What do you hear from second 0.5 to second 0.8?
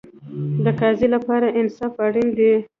د